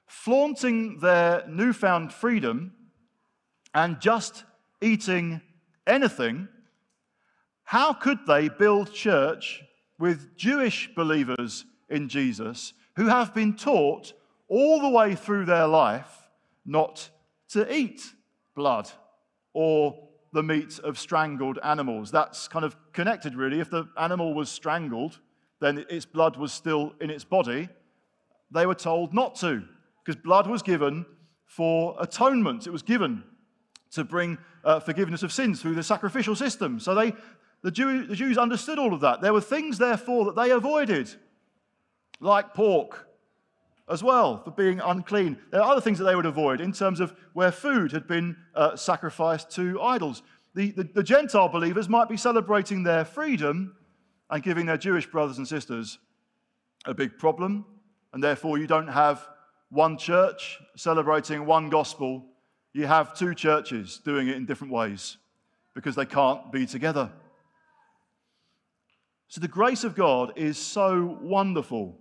[0.07, 2.73] flaunting their newfound freedom
[3.75, 4.43] and just
[4.81, 5.41] eating
[5.85, 6.47] anything,
[7.65, 9.61] how could they build church
[9.99, 14.13] with Jewish believers in Jesus who have been taught
[14.47, 16.31] all the way through their life
[16.65, 17.11] not
[17.49, 18.01] to eat
[18.55, 18.89] blood?
[19.53, 19.95] or
[20.31, 22.09] the meat of strangled animals.
[22.09, 23.59] That's kind of connected, really.
[23.59, 25.19] If the animal was strangled,
[25.63, 27.69] then its blood was still in its body.
[28.51, 29.63] They were told not to,
[30.03, 31.05] because blood was given
[31.45, 32.67] for atonement.
[32.67, 33.23] It was given
[33.91, 36.79] to bring uh, forgiveness of sins through the sacrificial system.
[36.79, 37.13] So they,
[37.61, 39.21] the, Jew, the Jews understood all of that.
[39.21, 41.13] There were things, therefore, that they avoided,
[42.19, 43.07] like pork
[43.89, 45.37] as well for being unclean.
[45.51, 48.35] There are other things that they would avoid in terms of where food had been
[48.55, 50.23] uh, sacrificed to idols.
[50.55, 53.75] The, the, the Gentile believers might be celebrating their freedom
[54.33, 55.99] and giving their Jewish brothers and sisters
[56.85, 57.65] a big problem,
[58.11, 59.25] and therefore you don't have
[59.69, 62.25] one church celebrating one gospel.
[62.73, 65.17] You have two churches doing it in different ways
[65.73, 67.09] because they can't be together.
[69.29, 71.97] So the grace of God is so wonderful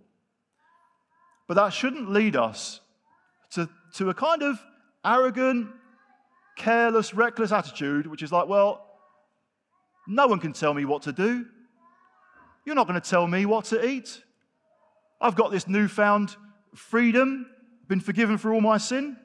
[1.52, 2.80] but that shouldn't lead us
[3.50, 4.59] to, to a kind of
[5.04, 5.68] arrogant,
[6.56, 8.86] careless, reckless attitude, which is like, well,
[10.06, 11.44] no one can tell me what to do.
[12.64, 14.22] You're not going to tell me what to eat.
[15.20, 16.36] I've got this newfound
[16.74, 17.46] freedom,
[17.88, 19.16] been forgiven for all my sin.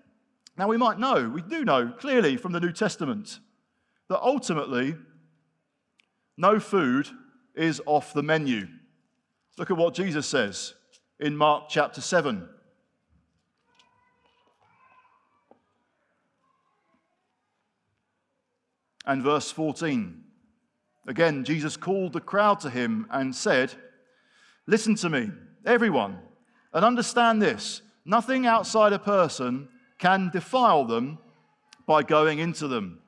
[0.57, 3.39] Now, we might know, we do know clearly from the New Testament
[4.09, 4.95] that ultimately
[6.35, 7.07] no food
[7.55, 8.67] is off the menu.
[9.57, 10.73] Look at what Jesus says
[11.19, 12.49] in Mark chapter 7.
[19.07, 20.26] and verse 14.
[21.07, 23.73] Again, Jesus called the crowd to him and said,
[24.67, 25.31] Listen to me,
[25.65, 26.19] everyone,
[26.73, 31.17] and understand this nothing outside a person can defile them
[31.85, 32.99] by going into them.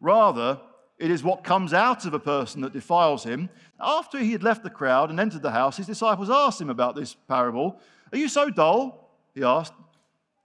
[0.00, 0.60] Rather,
[0.98, 3.50] it is what comes out of a person that defiles him.
[3.80, 6.94] After he had left the crowd and entered the house, his disciples asked him about
[6.94, 7.80] this parable.
[8.12, 9.10] Are you so dull?
[9.34, 9.72] He asked.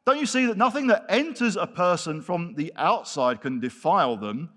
[0.05, 4.49] Don't you see that nothing that enters a person from the outside can defile them?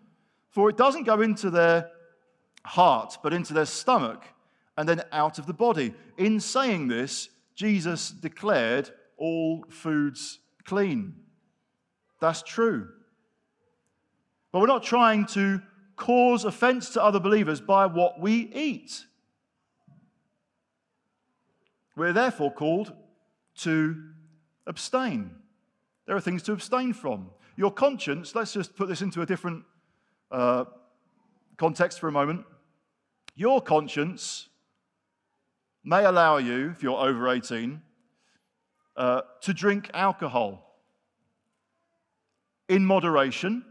[0.48, 1.90] For it doesn't go into their
[2.64, 4.24] heart, but into their stomach,
[4.76, 5.94] and then out of the body.
[6.16, 11.14] In saying this, Jesus declared all foods clean.
[12.20, 12.88] That's true.
[14.52, 15.60] But we're not trying to
[15.96, 19.04] cause offense to other believers by what we eat.
[21.96, 22.92] We're therefore called
[23.58, 24.02] to
[24.66, 25.30] abstain.
[26.06, 27.30] There are things to abstain from.
[27.56, 29.64] Your conscience, let's just put this into a different
[30.30, 30.64] uh,
[31.58, 32.44] context for a moment.
[33.34, 34.48] Your conscience
[35.84, 37.80] may allow you, if you're over 18,
[38.96, 40.76] uh, to drink alcohol
[42.68, 43.64] in moderation.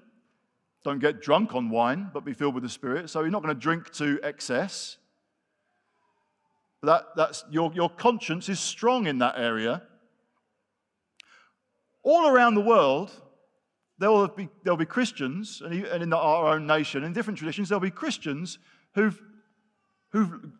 [0.84, 3.10] Don't get drunk on wine, but be filled with the Spirit.
[3.10, 4.98] So you're not going to drink to excess.
[6.82, 9.84] That, that's, your, your conscience is strong in that area.
[12.02, 13.12] All around the world,
[14.00, 17.80] there will be, there'll be Christians, and in our own nation, in different traditions, there'll
[17.80, 18.58] be Christians
[18.96, 19.22] who've
[20.12, 20.52] who've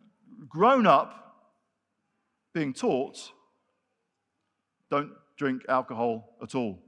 [0.48, 1.18] grown up
[2.52, 3.32] being taught
[4.90, 6.78] don't drink alcohol at all,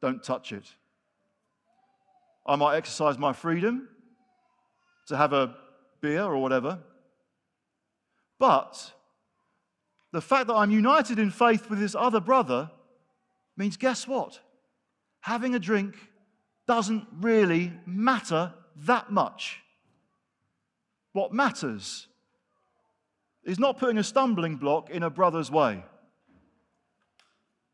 [0.00, 0.64] don't touch it.
[2.46, 3.88] I might exercise my freedom
[5.08, 5.56] to have a
[6.00, 6.78] beer or whatever,
[8.38, 8.92] but
[10.12, 12.70] the fact that I'm united in faith with this other brother
[13.56, 14.38] means guess what?
[15.20, 15.96] Having a drink
[16.68, 19.63] doesn't really matter that much.
[21.14, 22.08] What matters
[23.44, 25.82] is not putting a stumbling block in a brother's way.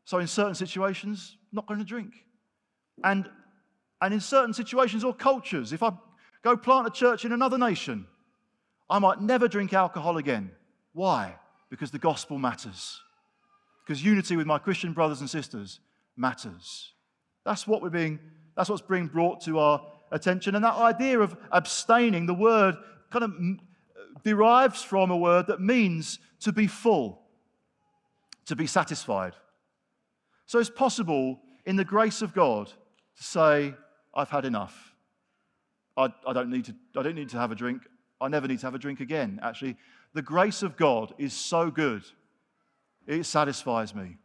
[0.05, 2.13] So, in certain situations, not going to drink.
[3.03, 3.27] And,
[3.99, 5.91] and in certain situations or cultures, if I
[6.43, 8.05] go plant a church in another nation,
[8.89, 10.51] I might never drink alcohol again.
[10.93, 11.35] Why?
[11.71, 13.01] Because the gospel matters.
[13.83, 15.79] Because unity with my Christian brothers and sisters
[16.15, 16.93] matters.
[17.43, 18.19] That's what we're being,
[18.55, 19.81] that's what's being brought to our
[20.11, 20.53] attention.
[20.53, 22.75] And that idea of abstaining, the word
[23.11, 23.59] kind of mm,
[24.23, 27.21] derives from a word that means to be full,
[28.45, 29.33] to be satisfied.
[30.45, 32.67] So it's possible in the grace of God
[33.17, 33.73] to say,
[34.13, 34.95] I've had enough.
[35.95, 37.83] I, I, don't need to, I don't need to have a drink.
[38.19, 39.39] I never need to have a drink again.
[39.41, 39.77] Actually,
[40.13, 42.03] the grace of God is so good,
[43.07, 44.17] it satisfies me.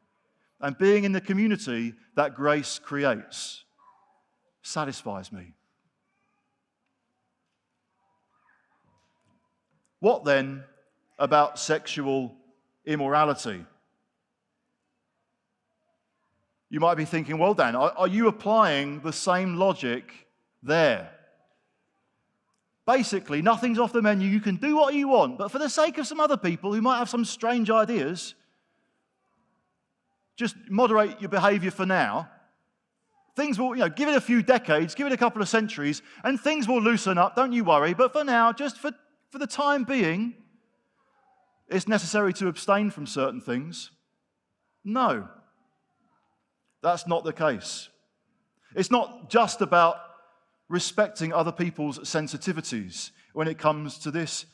[0.61, 3.65] And being in the community that grace creates
[4.63, 5.53] satisfies me.
[10.01, 10.65] What then
[11.19, 12.35] about sexual
[12.85, 13.65] immorality?
[16.69, 20.13] You might be thinking, well, Dan, are, you applying the same logic
[20.63, 21.11] there?
[22.87, 24.29] Basically, nothing's off the menu.
[24.29, 26.83] You can do what you want, but for the sake of some other people who
[26.83, 28.35] might have some strange ideas,
[30.37, 32.29] just moderate your behavior for now.
[33.35, 36.03] Things will, you know, give it a few decades, give it a couple of centuries,
[36.25, 37.37] and things will loosen up.
[37.37, 37.93] Don't you worry.
[37.95, 38.93] But for now, just for
[39.37, 40.33] for the time being,
[41.69, 43.91] it's necessary to abstain from certain things.
[44.83, 45.29] No,
[46.83, 47.91] that's not the case.
[48.75, 49.97] It's not just about
[50.71, 54.47] respecting other people's sensitivities when it comes to this.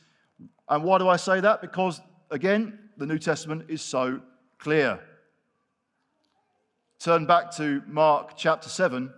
[0.67, 1.61] And why do I say that?
[1.61, 4.19] Because, again, the New Testament is so
[4.59, 4.99] clear.
[6.99, 9.13] Turn back to Mark chapter 7.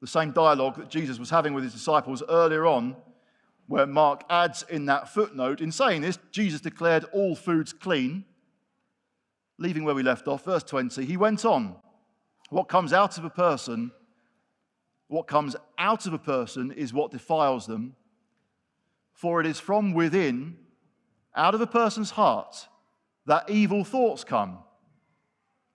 [0.00, 2.96] The same dialogue that Jesus was having with his disciples earlier on,
[3.66, 8.24] where Mark adds in that footnote, in saying this, Jesus declared all foods clean.
[9.58, 11.76] Leaving where we left off, verse 20, he went on.
[12.50, 13.90] What comes out of a person,
[15.08, 17.96] what comes out of a person is what defiles them.
[19.12, 20.56] For it is from within,
[21.34, 22.68] out of a person's heart,
[23.26, 24.58] that evil thoughts come.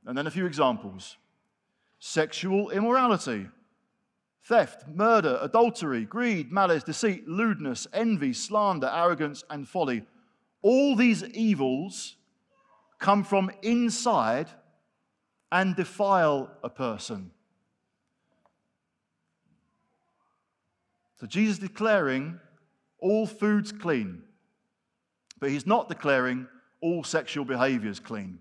[0.06, 1.18] And then a few examples
[2.00, 3.48] sexual immorality
[4.44, 10.04] theft, murder, adultery, greed, malice, deceit, lewdness, envy, slander, arrogance, and folly.
[10.62, 12.18] All these evils
[13.00, 14.50] come from inside
[15.52, 17.32] and defile a person.
[21.20, 22.40] So Jesus declaring
[23.00, 24.24] all foods clean,
[25.40, 26.48] but he's not declaring
[26.82, 28.40] all sexual behaviors clean.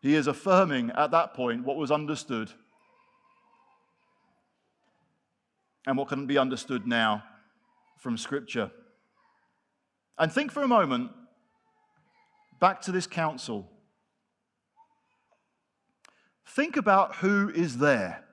[0.00, 2.50] He is affirming at that point what was understood
[5.86, 7.24] and what can be understood now
[7.98, 8.70] from Scripture.
[10.18, 11.10] And think for a moment
[12.60, 13.68] back to this council.
[16.46, 18.24] Think about who is there.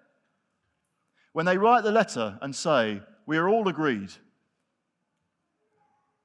[1.33, 4.11] When they write the letter and say, We are all agreed.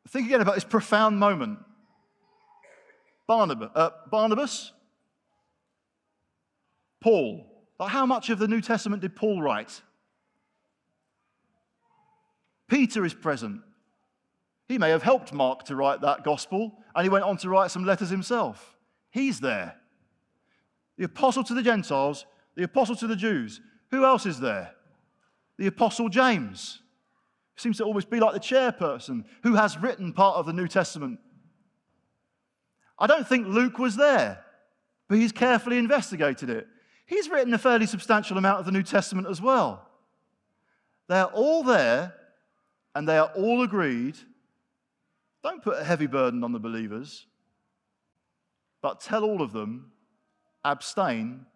[0.09, 1.59] Think again about this profound moment.
[3.27, 4.73] Barnabas, uh, Barnabas
[7.01, 7.47] Paul.
[7.81, 9.83] How much of the New Testament did Paul write?
[12.75, 13.61] Peter is present.
[14.67, 17.71] He may have helped Mark to write that gospel, and he went on to write
[17.71, 18.77] some letters himself.
[19.13, 19.77] He's there.
[20.99, 23.61] The apostle to the Gentiles, the apostle to the Jews.
[23.93, 24.73] Who else is there?
[25.57, 26.81] The apostle James.
[27.55, 31.21] Seems to always be like the chairperson who has written part of the New Testament.
[32.99, 34.43] I don't think Luke was there,
[35.07, 36.67] but he's carefully investigated it.
[37.07, 39.89] He's written a fairly substantial amount of the New Testament as well.
[41.07, 42.15] They're all there
[42.95, 44.17] and they are all agreed.
[45.43, 47.27] Don't put a heavy burden on the believers,
[48.81, 49.93] but tell all of them
[50.65, 51.47] abstain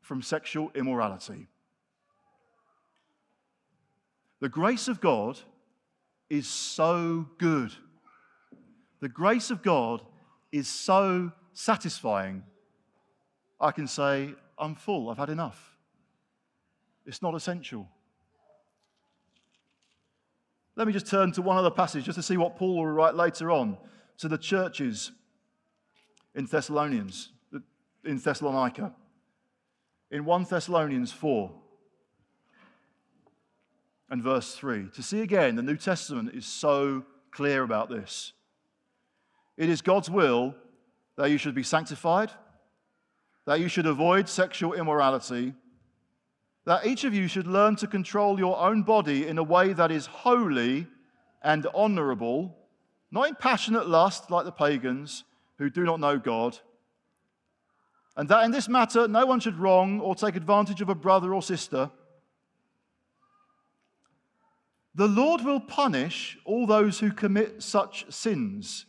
[0.00, 1.46] from sexual immorality.
[4.40, 5.38] The grace of God
[6.30, 7.72] is so good.
[9.00, 10.02] The grace of God
[10.52, 12.42] is so satisfying.
[13.60, 15.76] I can say, I'm full, I've had enough.
[17.06, 17.88] It's not essential.
[20.78, 23.14] Let me just turn to one other passage just to see what Paul will write
[23.14, 23.76] later on
[24.18, 25.10] to the churches
[26.34, 27.32] in Thessalonians,
[28.04, 28.94] in Thessalonica.
[30.10, 31.50] In 1 Thessalonians 4
[34.08, 34.88] and verse 3.
[34.94, 38.32] To see again, the New Testament is so clear about this.
[39.56, 40.54] It is God's will
[41.16, 42.30] that you should be sanctified
[43.48, 45.54] that you should avoid sexual immorality,
[46.68, 49.90] that each of you should learn to control your own body in a way that
[49.90, 50.86] is holy
[51.42, 52.54] and honorable,
[53.10, 55.24] not in passionate lust like the pagans
[55.56, 56.58] who do not know God.
[58.18, 61.32] And that in this matter, no one should wrong or take advantage of a brother
[61.32, 61.90] or sister.
[64.94, 68.84] The Lord will punish all those who commit such sins,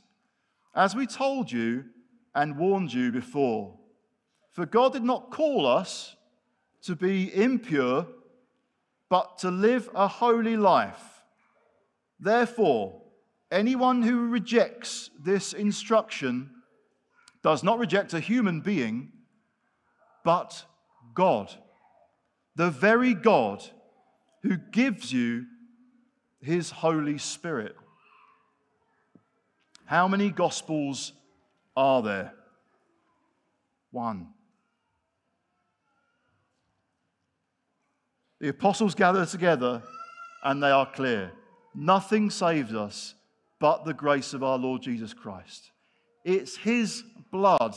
[0.75, 1.85] as we told you
[2.35, 3.79] and warned you before.
[4.51, 6.17] For God did not call us
[6.83, 8.07] to be impure,
[9.09, 11.23] but to live a holy life.
[12.19, 13.01] Therefore,
[13.51, 16.51] anyone who rejects this instruction
[17.41, 19.11] does not reject a human being,
[20.23, 20.65] but
[21.13, 21.51] God,
[22.55, 23.63] the very God
[24.43, 25.45] who gives you
[26.41, 27.75] his Holy Spirit.
[29.85, 31.13] How many Gospels
[31.75, 32.33] are there?
[33.91, 34.27] One.
[38.39, 39.83] The apostles gather together
[40.43, 41.31] and they are clear.
[41.75, 43.15] Nothing saves us
[43.59, 45.71] but the grace of our Lord Jesus Christ.
[46.23, 47.75] It's His blood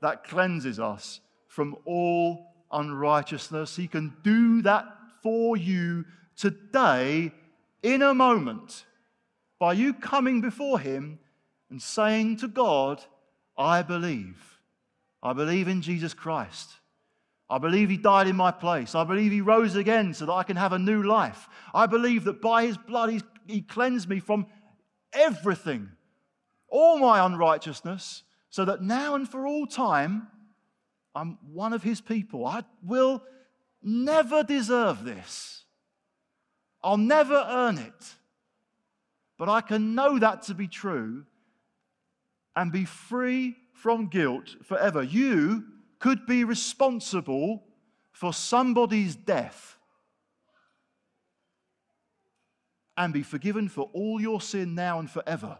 [0.00, 3.76] that cleanses us from all unrighteousness.
[3.76, 4.86] He can do that
[5.22, 6.04] for you
[6.36, 7.32] today
[7.82, 8.84] in a moment
[9.58, 11.18] by you coming before Him
[11.70, 13.02] and saying to God,
[13.56, 14.60] I believe.
[15.22, 16.70] I believe in Jesus Christ.
[17.48, 18.94] I believe he died in my place.
[18.94, 21.48] I believe he rose again so that I can have a new life.
[21.74, 24.46] I believe that by his blood he, cleansed me from
[25.12, 25.90] everything,
[26.68, 30.28] all my unrighteousness, so that now and for all time
[31.14, 32.46] I'm one of his people.
[32.46, 33.22] I will
[33.82, 35.64] never deserve this.
[36.82, 38.14] I'll never earn it.
[39.38, 41.24] But I can know that to be true
[42.56, 45.02] and be free from guilt forever.
[45.02, 45.64] You
[46.04, 47.64] could be responsible
[48.12, 49.78] for somebody's death
[52.98, 55.58] and be forgiven for all your sin now and forever.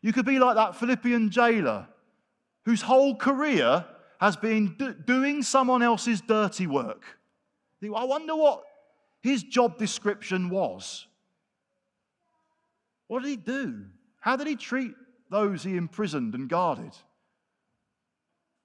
[0.00, 1.88] You could be like that Philippian jailer
[2.64, 3.84] whose whole career
[4.20, 7.02] has been do- doing someone else's dirty work.
[7.82, 8.62] I wonder what
[9.22, 11.08] his job description was.
[13.08, 13.86] What did he do?
[14.20, 14.94] How did he treat
[15.30, 16.92] those he imprisoned and guarded?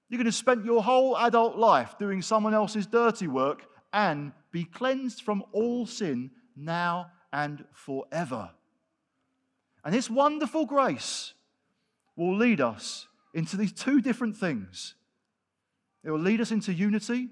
[0.08, 4.64] You could have spent your whole adult life doing someone else's dirty work and be
[4.64, 8.50] cleansed from all sin now and forever.
[9.84, 11.34] And this wonderful grace
[12.16, 14.94] will lead us into these two different things.
[16.04, 17.28] It will lead us into unity.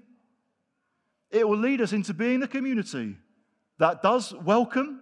[1.31, 3.17] It will lead us into being a community
[3.79, 5.01] that does welcome,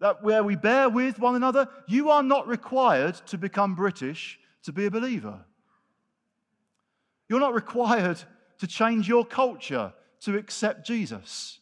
[0.00, 1.68] that where we bear with one another.
[1.86, 5.44] You are not required to become British to be a believer.
[7.32, 8.22] You're not required
[8.58, 11.60] to change your culture to accept Jesus.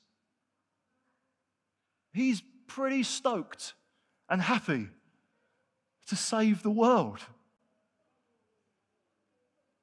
[2.12, 3.74] He's pretty stoked
[4.28, 4.88] and happy
[6.08, 7.20] to save the world.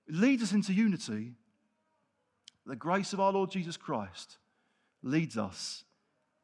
[0.10, 1.36] Lead us into unity.
[2.66, 4.40] The grace of our Lord Jesus Christ
[5.04, 5.86] leads us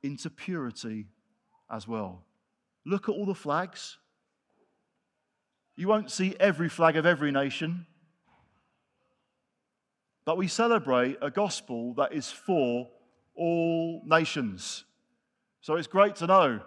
[0.02, 1.08] into purity
[1.70, 2.24] as well.
[2.86, 3.98] Look at all the flags.
[5.76, 7.88] You won't see every flag of every nation,
[10.26, 12.90] but we celebrate a gospel that is for
[13.36, 14.86] all nations.
[15.62, 16.62] So it's great to know.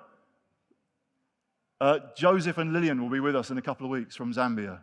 [1.81, 4.81] Uh, Joseph and Lillian will be with us in a couple of weeks from Zambia.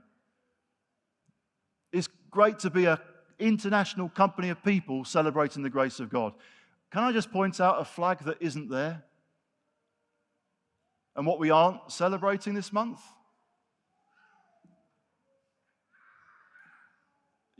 [1.91, 2.97] It's great to be an
[3.39, 6.33] international company of people celebrating the grace of God.
[6.91, 9.03] Can I just point out a flag that isn't there?
[11.15, 12.99] And what we aren't celebrating this month?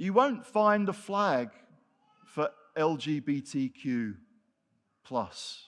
[0.03, 1.49] You won't find a flag
[2.25, 4.15] for LGBTQ
[5.05, 5.65] plus.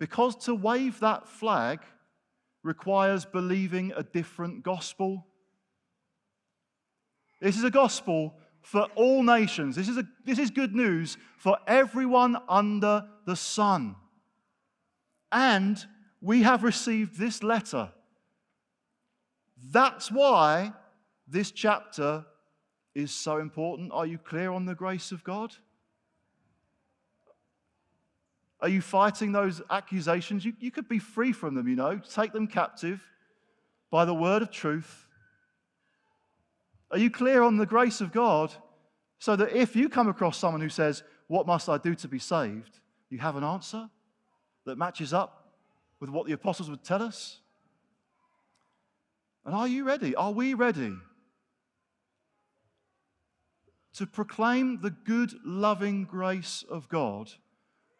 [0.00, 1.82] Because to wave that flag
[2.64, 5.24] requires believing a different gospel.
[7.40, 9.76] This is a gospel for all nations.
[9.76, 13.94] This is, a, this is good news for everyone under the sun.
[15.30, 15.78] And
[16.20, 17.92] we have received this letter.
[19.70, 20.72] That's why
[21.28, 22.24] this chapter
[22.94, 23.92] is so important.
[23.92, 25.54] Are you clear on the grace of God?
[28.60, 30.44] Are you fighting those accusations?
[30.44, 31.98] You, you could be free from them, you know.
[31.98, 33.02] Take them captive
[33.90, 35.06] by the word of truth.
[36.90, 38.52] Are you clear on the grace of God
[39.18, 42.18] so that if you come across someone who says, What must I do to be
[42.18, 42.78] saved?
[43.10, 43.90] you have an answer
[44.64, 45.52] that matches up
[46.00, 47.40] with what the apostles would tell us?
[49.44, 50.14] And are you ready?
[50.14, 50.94] Are we ready
[53.94, 57.30] to proclaim the good, loving grace of God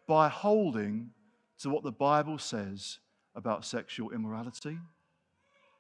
[0.09, 1.11] by holding
[1.61, 2.99] to what the Bible says
[3.35, 4.79] about sexual immorality?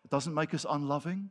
[0.05, 1.31] It doesn't make us unloving.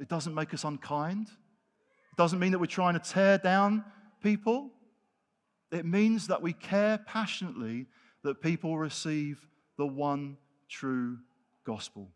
[0.00, 1.28] It doesn't make us unkind.
[1.28, 3.84] It doesn't mean that we're trying to tear down
[4.22, 4.70] people.
[5.70, 7.86] It means that we care passionately
[8.24, 9.46] that people receive
[9.78, 10.36] the one
[10.68, 11.18] true
[11.64, 12.10] gospel.